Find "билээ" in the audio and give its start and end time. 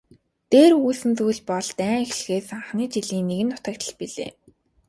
3.99-4.31